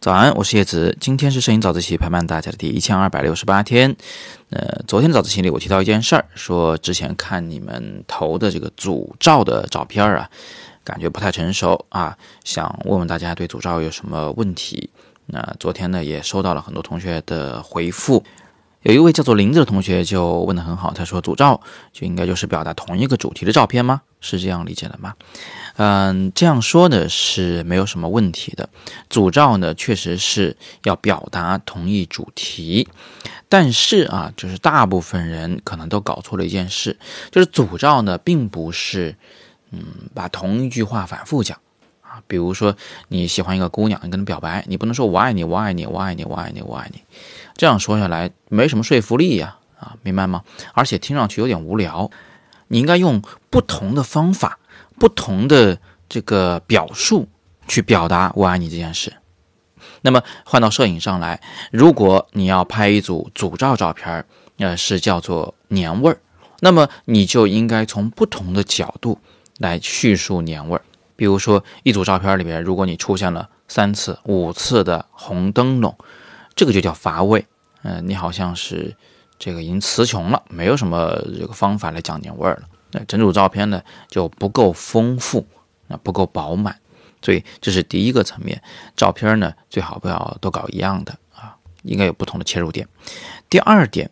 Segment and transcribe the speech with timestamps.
[0.00, 0.96] 早安，我是叶子。
[0.98, 3.94] 今天是摄影早自习陪伴大家的第一千二百六十八天。
[4.48, 10.30] 呃，昨天的早自习里我提到一件事儿，说之前看你们投的这个组照的照片啊，
[10.82, 14.88] 感觉不太成熟啊，想问问大家对组照有什么问题。
[15.26, 18.24] 那昨天呢也收到了很多同学的回复，
[18.80, 21.60] 有一位叫做林子的同学就问得很好，他说组照
[21.92, 24.00] 就应该就是表达同一个主题的照片吗？
[24.20, 25.14] 是这样理解的吗？
[25.76, 28.68] 嗯，这样说呢是没有什么问题的。
[29.08, 32.86] 组照呢确实是要表达同一主题，
[33.48, 36.98] 但是啊，就是大部分人可能都搞错了一件事，
[37.30, 39.16] 就是组照呢并不是，
[39.70, 39.82] 嗯，
[40.14, 41.58] 把同一句话反复讲
[42.02, 42.20] 啊。
[42.26, 42.76] 比如说
[43.08, 47.00] 你喜欢一个姑娘，你跟她表白，你不能说我爱你，我爱你，我爱你，我爱你，我爱你，
[47.56, 50.44] 这样说下来没什么说服力呀，啊，明白吗？
[50.74, 52.10] 而且听上去有点无聊。
[52.70, 54.56] 你应该用不同的方法。
[54.98, 55.78] 不同的
[56.10, 57.26] 这个表述
[57.66, 59.14] 去表达我爱你这件事。
[60.02, 61.40] 那么换到摄影上来，
[61.72, 64.26] 如果你要拍一组组照照片儿，
[64.58, 66.20] 呃，是叫做年味儿，
[66.60, 69.18] 那么你就应该从不同的角度
[69.56, 70.82] 来叙述年味儿。
[71.16, 75.96] 比如说，一组照片里边，如果你出现了三次、五次的红灯笼，
[76.54, 77.46] 这个就叫乏味。
[77.84, 78.94] 嗯，你好像是
[79.40, 82.68] 这个已经词穷了，没有什么这个方法来讲年味儿了。
[82.92, 85.46] 那整组照片呢就不够丰富，
[85.86, 86.78] 那不够饱满，
[87.22, 88.62] 所以这是第一个层面。
[88.96, 92.86] 照片呢最好不要都搞一样的啊，应该有不同的切入点。
[93.48, 94.10] 第二点，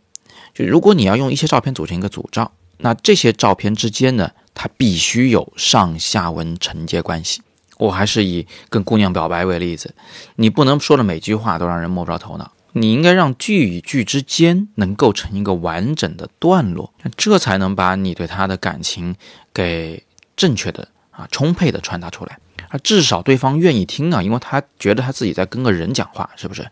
[0.54, 7.42] 就如果你要用一些照片组成一个组照，那这些照片之间呢，它必须有上下文承接关系。
[7.76, 9.94] 我还是以跟姑娘表白为例子，
[10.36, 12.50] 你不能说的每句话都让人摸不着头脑。
[12.72, 19.16] 你应该让句与句之间能构成一个完整的段落，这才能把你对他的感情
[19.52, 20.04] 给
[20.36, 26.70] 正确的啊充沛的传达出来，啊至少对方愿意听啊，因为他觉得他自己在跟个人讲话，是不是？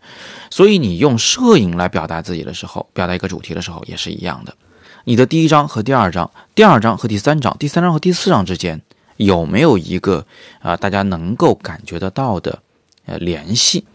[0.49, 4.55] 所以你用摄影来表达自己的时候，表达一个主题的时候也是一样的。
[5.05, 8.81] 你的第一章和第二章，第二章和第三章，第三章和第四章之间
[9.17, 10.25] 有没有一个
[10.59, 12.59] 啊大家能够感觉得到的
[13.05, 13.85] 呃联系？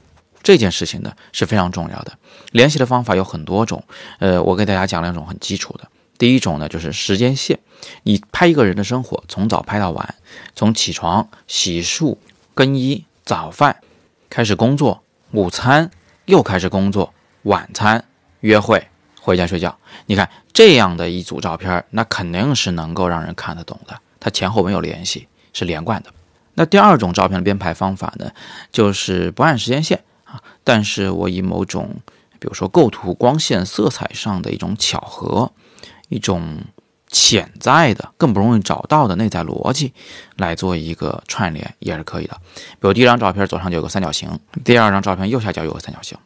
[0.42, 2.12] 这件事情呢是非常重要的，
[2.50, 3.84] 联系的方法有很多种。
[4.18, 5.88] 呃，我给大家讲两种很基础的。
[6.18, 7.58] 第一种呢就是时间线，
[8.04, 10.14] 你拍一个人的生活，从早拍到晚，
[10.54, 12.16] 从起床、洗漱、
[12.54, 13.76] 更衣、早饭
[14.30, 15.90] 开始工作，午餐
[16.26, 18.04] 又开始工作，晚餐
[18.40, 18.86] 约会，
[19.20, 19.76] 回家睡觉。
[20.06, 26.10] 你看这样的一组照片，那肯定是能够让人看得懂的，它前后没有联系，是连贯的。
[26.54, 28.30] 那第二种照片的编排方法呢，
[28.70, 30.04] 就是不按时间线。
[30.64, 31.96] 但是我以某种，
[32.38, 35.52] 比如说构图、光线、色彩上的一种巧合，
[36.08, 36.58] 一种
[37.08, 39.92] 潜在的、更不容易找到的内在逻辑，
[40.36, 42.36] 来做一个串联也是可以的。
[42.54, 46.16] 比如第一张照片左上角有个三角形，第二张照片右下角有个三角形，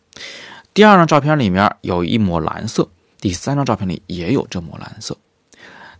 [0.75, 2.89] 第二张照片里面有一抹蓝色，
[3.21, 5.17] 第三张照片里也有这抹蓝色，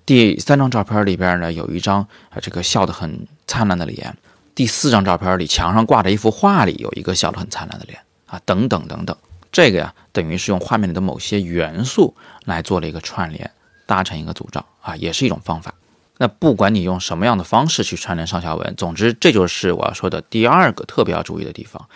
[0.05, 4.17] 第三张照片里边呢有一张啊这个笑得很灿烂的脸。
[4.55, 8.01] 第四张照片里，墙上挂着一幅画，里有一个笑得很灿烂的脸
[8.45, 9.17] 等等等等，
[9.51, 12.15] 这个呀，等于是用画面里的某些元素
[12.45, 13.51] 来做了一个串联，
[13.87, 15.75] 搭成一个组照啊，也是一种方法。
[16.19, 21.89] 那不管你用什么样的方式去串联上下文，总之这就是我要说的第二个特别要注意的地方，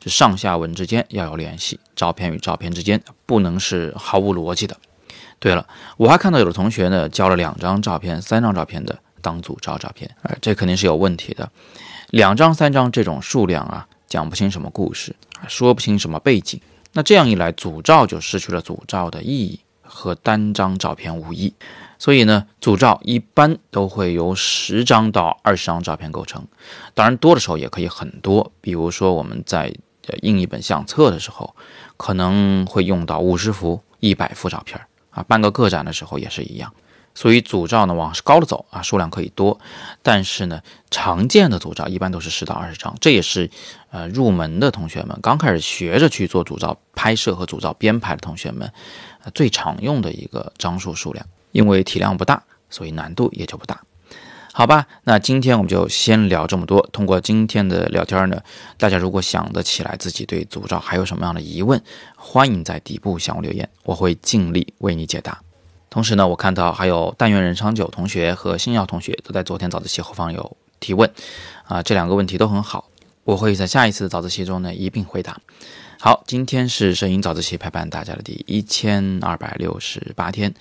[0.00, 4.76] 就上下文之间要有联系，照片与照片之间不能是毫无逻辑的。
[5.38, 5.66] 对了，
[5.98, 11.50] 我还看到有的同学呢，交了两张照片、三张照片的当组照照片，啊，这肯定是有问题的。
[12.08, 15.14] 两张、三张这种数量啊，讲不清什么故事，
[15.48, 16.60] 说不清什么背景。
[16.92, 21.52] 那这样一来，组照就失去了组照的意义，和单张照片无异。
[21.98, 26.46] 所以呢，组照一般都会由十张到二十张照片构成。
[26.94, 28.52] 当然，多的时候也可以很多。
[28.60, 29.74] 比如说，我们在
[30.22, 31.56] 印一本相册的时候，
[31.96, 34.80] 可能会用到五十幅、一百幅照片
[35.10, 35.22] 啊。
[35.22, 36.72] 办个个展的时候也是一样。
[37.16, 39.58] 所以组照呢往高了走啊，数量可以多，
[40.02, 40.60] 但是呢，
[40.90, 43.50] 常见的组照一般都是十到二十张，这也是
[43.90, 48.70] 呃入门的同学们刚开始学着去做组照拍摄和组照编排的同学们，
[49.34, 53.80] 最常用的一个张数数量，因为体量不大，所以难度也就不大。
[54.52, 56.86] 好吧，那今天我们就先聊这么多。
[56.92, 58.42] 通过今天的聊天呢，
[58.76, 61.82] 大家如果想得起来自己对组照还有什么样的疑问，
[62.14, 65.40] 欢迎在底部向我留言，我会尽力为你解答。
[65.88, 71.10] 同时呢，我看到还有但愿人长久同学和星耀同学都在昨天早自习后方有提问，
[71.64, 72.90] 啊，这两个问题都很好，
[73.24, 75.40] 我会在下一次早自习中呢一并回答。
[75.98, 80.52] 好，今天是摄影早自习陪伴大家的第一千二百六十八天，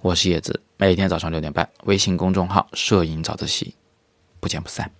[0.00, 3.74] 我是叶子，每天早上六点半，微信公众号摄影早自习，
[4.38, 4.90] 不见不散。